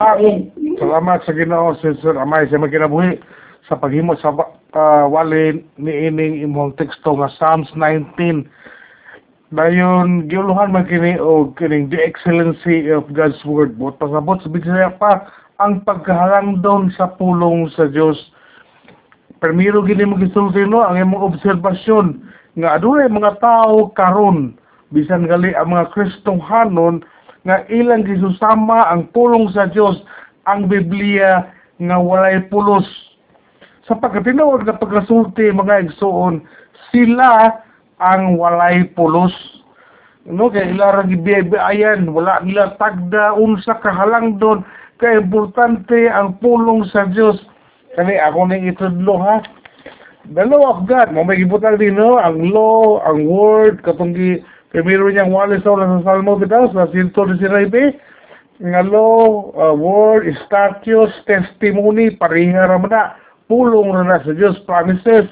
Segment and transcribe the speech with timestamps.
[0.00, 3.20] Salamat sa Ginoo Sir Amay sa magkinabuhi
[3.68, 8.48] sa paghimo sa uh, walin ni ining imong teksto nga Psalms 19.
[9.52, 13.76] Dayon giuluhan man kini og kining the excellency of God's word.
[13.76, 15.28] Buot pasabot sa Bisaya pa
[15.60, 18.16] ang pagkahalangdon sa pulong sa Dios.
[19.36, 22.24] Primero gini mo gisulti no ang imong obserbasyon
[22.56, 24.56] nga adunay mga tao karon
[24.96, 27.04] bisan gali ang mga Kristohanon
[27.44, 29.96] nga ilang gisusama ang pulong sa Dios
[30.44, 31.48] ang Biblia
[31.80, 32.84] nga walay pulos.
[33.88, 36.44] Sa pagkatinood nga pagkasulti mga igsoon,
[36.92, 37.60] sila
[38.00, 39.32] ang walay pulos.
[40.28, 44.60] No, kay ilarang gibiyayan, wala nila tagda unsa kahalang doon,
[45.00, 47.40] kay importante ang pulong sa Dios.
[47.96, 49.40] Kani ako ning itudlo ha.
[50.30, 54.12] The law of God, mo may gibutang din no, ang law, ang word, katong
[54.70, 57.42] Primero niyang wali sa sa Salmo bitaw sa 119
[58.60, 63.16] nga law, uh, word, statutes, testimony, paringa ra na,
[63.48, 65.26] pulong na sa Dios promises.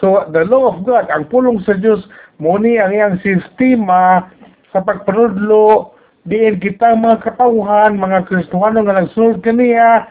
[0.00, 2.00] So the law of God, ang pulong sa Dios
[2.40, 4.32] muni ang iyang sistema
[4.72, 5.92] sa pagpanudlo
[6.24, 10.08] diin kita mga katawhan, mga Kristohano nga nagsunod kaniya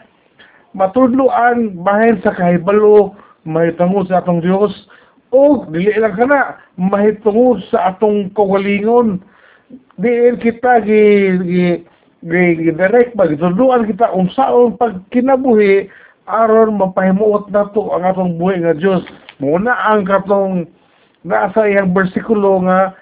[0.70, 4.70] matudloan bahin sa kahibalo mahitungod sa atong Dios
[5.30, 9.22] o dili lang kana mahitungod sa atong kawalingon.
[10.02, 11.02] Diin kita gi
[11.46, 11.66] gi
[12.26, 15.86] gi, gi direct ba gituduan kita unsaon pag kinabuhi
[16.26, 19.02] aron mapahimuot nato ang atong buhi nga Dios
[19.42, 20.66] muna ang katong
[21.26, 22.94] nasa iyang bersikulo nga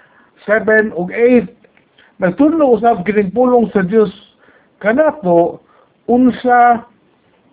[0.46, 1.48] 7 ug 8
[2.22, 4.10] nagtudlo usab kining pulong sa Dios
[4.82, 5.62] kanato
[6.08, 6.88] unsa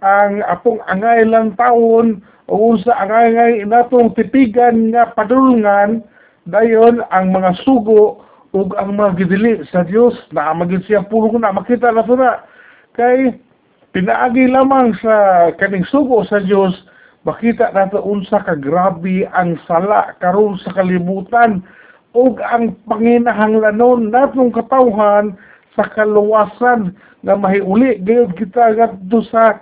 [0.05, 6.05] ang atong angay lang taon o unsa ang angay natong tipigan nga padulungan
[6.45, 8.21] dayon ang mga sugo
[8.53, 12.45] ug ang mga gidili sa Dios na magid siya pulong na makita na na
[12.93, 13.33] kay
[13.97, 16.77] pinaagi lamang sa kaning sugo sa Dios
[17.25, 21.65] makita nato unsa ka grabe ang sala karon sa kalibutan
[22.13, 25.33] ug ang panginahanglanon natong katawhan
[25.73, 26.93] sa kaluwasan
[27.25, 29.57] nga mahiuli gayud kita ngadto sa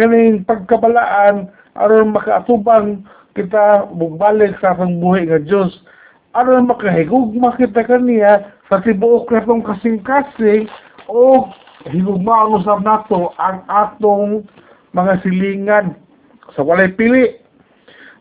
[0.00, 3.04] kaning pagkabalaan aron makaatubang
[3.36, 5.84] kita mugbalik sa atong buhay nga Dios
[6.32, 10.64] aron makahigugma kita kaniya sa tibuok natong kasing-kasing
[11.10, 11.52] o
[11.84, 14.48] higugma usab nato ang atong
[14.96, 15.98] mga silingan
[16.56, 17.38] sa walay pili.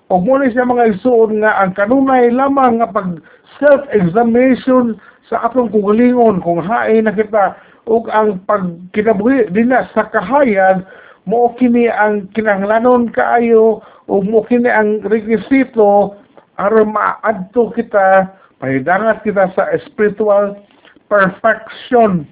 [0.09, 3.21] O muna siya mga isuon nga ang kanunay lamang nga pag
[3.61, 4.97] self-examination
[5.29, 7.53] sa atong kugalingon kung hain na kita
[7.85, 10.81] ug ang pagkinabuhi dinna sa kahayan
[11.29, 16.17] mo kini ang kinahanglanon kaayo o mo kini ang rekwisito
[16.57, 20.57] aron maadto kita pahidangat kita sa spiritual
[21.05, 22.25] perfection.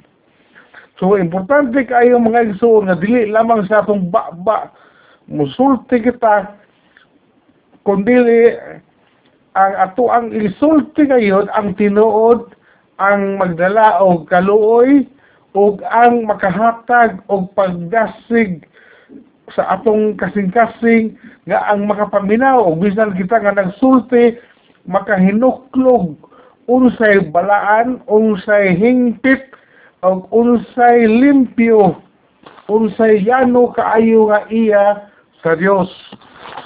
[0.97, 4.73] So importante kaayo mga igsoon nga dili lamang sa atong ba-ba
[5.29, 6.57] musulti kita
[7.85, 8.17] kundi
[9.53, 12.57] ang ato ang isulti ngayon ang tinuod
[12.97, 15.05] ang magdala og kaluoy
[15.53, 18.65] ug ang makahatag og pagdasig
[19.55, 21.15] sa atong kasing-kasing
[21.47, 24.35] nga ang makapaminaw o bisan kita nga nagsulti
[24.87, 26.19] makahinuklog
[26.67, 29.39] unsay balaan unsay hingpit
[30.03, 31.95] o unsay limpyo
[32.67, 35.07] unsay yano kaayo nga iya
[35.39, 35.87] sa Dios.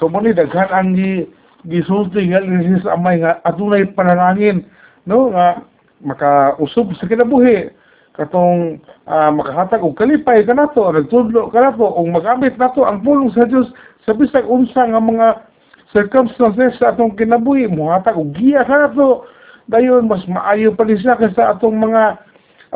[0.02, 1.30] So mo ni daghan ang gi
[1.70, 4.66] gisulti nga linis amay nga adunay panalangin
[5.06, 5.30] no?
[5.30, 5.62] Nga
[6.02, 7.70] makausob sa kinabuhi
[8.12, 8.76] katong
[9.08, 13.72] uh, makahatag og kalipay kanato nagtudlo kanato og magamit nato ang pulong sa Dios
[14.04, 15.28] sa bisag unsa nga mga
[15.92, 17.68] circumstances sa atong kinabuhi.
[17.68, 19.24] Mohatag og giya kanato
[19.68, 22.20] dayon mas maayo pa ni siya kaysa atong mga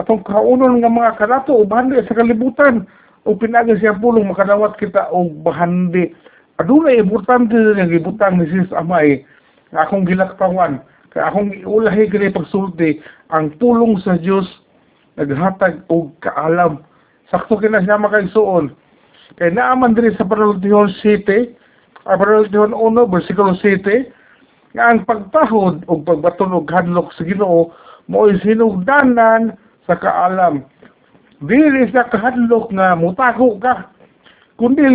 [0.01, 2.89] atong kaunon nga mga kanato bahandi sa kalibutan.
[3.27, 6.15] O pinagi siya pulong makadawat kita og bahandi.
[6.63, 9.21] Aduna importante din ang ibutang ni sis amay
[9.75, 10.81] nga akong gilaktawan.
[11.13, 13.03] Kaya akong ulahi kini pagsulti
[13.35, 14.47] ang pulong sa Dios
[15.17, 16.85] naghatag og kaalam.
[17.33, 18.71] Sakto kina siya makaigsuon.
[19.37, 21.53] Kay naaman diri sa Paralutihon City,
[22.07, 24.07] ang Paralutihon 1, versikulo 7,
[24.77, 27.73] nga ang pagtahod o pagbaton og hadlok sa Ginoo
[28.07, 29.57] mo'y sinugdanan
[29.89, 30.63] sa kaalam.
[31.43, 33.91] Dili sa kahadlok nga mutago ka,
[34.57, 34.87] kundi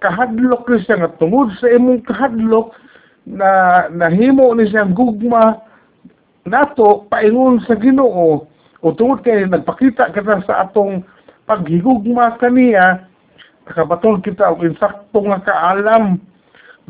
[0.00, 2.72] kahadlok ni siya nga tungod sa imong kahadlok
[3.28, 5.60] na nahimo ni siyang gugma
[6.48, 8.49] nato paingon sa Ginoo
[8.80, 11.04] o tungod kay nagpakita kita sa atong
[11.44, 13.04] paghigugma kaniya
[13.68, 16.18] nakabaton kita og insakto nga kaalam.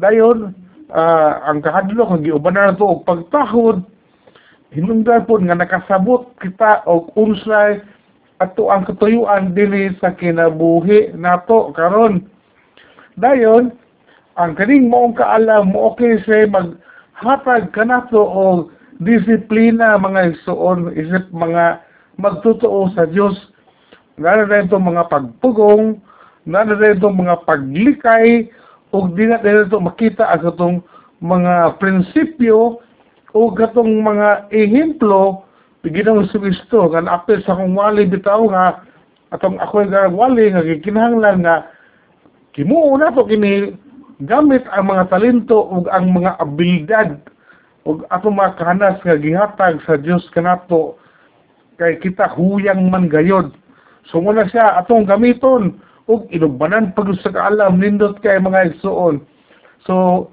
[0.00, 0.54] Dayon
[0.94, 3.84] uh, ang kahadlok nga giubanan nato og pagtahod
[4.70, 7.82] hinungdan po nga nakasabot kita og unsay
[8.40, 12.24] ato ang katuyuan dinhi sa kinabuhi nato karon.
[13.18, 13.74] Dayon
[14.38, 21.80] ang kaning moong kaalam mo okay say maghatag kanato og disiplina mga igsoon isip mga
[22.20, 23.36] magtotoo sa Dios
[24.20, 25.96] Nana rin itong mga pagpugong,
[26.44, 28.52] nana rin itong mga paglikay,
[28.92, 30.76] o di na ito makita ang itong
[31.24, 32.84] mga prinsipyo
[33.32, 35.46] o katong mga ehemplo
[35.80, 38.84] Ginong Kristo kan apil sa kong wali bitaw nga
[39.32, 41.72] atong ako nga wali nga gikinahanglan nga
[42.52, 43.72] kimuo na to kini
[44.28, 47.08] gamit ang mga talento ug ang mga abilidad
[47.88, 51.00] ug atong mga kahanas nga gihatag sa Dios kanato
[51.80, 53.52] kay kita huyang man gayod
[54.08, 55.80] so muna siya atong gamiton
[56.10, 59.24] ug inugbanan pag sa kaalam nindot kay mga igsuon
[59.88, 60.28] so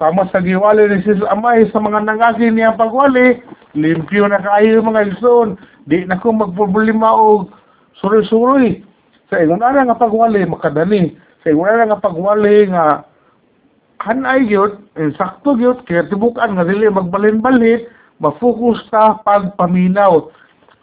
[0.00, 3.44] sama sa giwali ni Jesus Amay sa mga nangagi niya pagwali,
[3.76, 5.60] limpyo na kaayo mga igsoon.
[5.84, 7.52] Di na ko magproblema og
[8.00, 8.80] suroy-suroy.
[9.28, 11.20] Sa ingon nga pagwali, makadani.
[11.44, 13.04] Sa ingon nga pagwali nga
[14.00, 17.84] hanay gyud, insakto gyud, kaya tibukan nga dili magbalin-balin,
[18.20, 20.32] ma-focus ta pagpaminaw.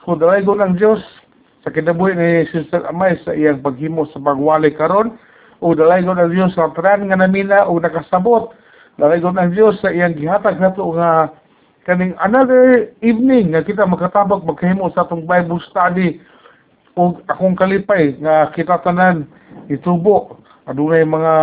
[0.05, 1.01] So, dalay ko ng Diyos
[1.65, 5.19] sa kinabuhi ni Sister Amay sa iyang paghimo sa pagwali karon
[5.59, 8.55] o dalay ko ng Diyos sa tran nga namina o nakasabot
[8.97, 11.29] Nalagon ang Diyos sa iyang gihatag nato nga
[11.85, 16.17] kaning another evening nga kita makatabak magkahimo sa atong Bible study
[16.97, 19.29] o akong kalipay nga kita tanan
[19.69, 21.33] itubo adunay mga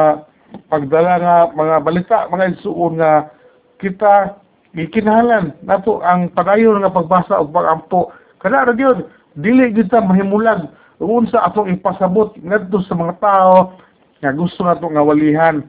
[0.75, 3.31] pagdala nga mga balita mga isuon nga
[3.79, 4.35] kita
[4.75, 8.11] gikinahanglan nato ang padayon nga pagbasa ug pagampo.
[8.43, 9.07] Kana ra gyud
[9.39, 10.67] dili gyud ta mahimulag
[10.99, 13.79] unsa atong ipasabot ngadto sa mga tao
[14.19, 15.63] nga gusto nato nga walihan.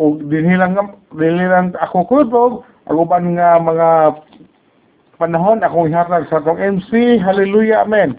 [0.00, 0.76] O dinhi lang
[1.12, 2.52] lang ako kutog
[2.88, 3.88] ang uban nga mga
[5.20, 8.16] panahon akong ihatag sa atong MC hallelujah amen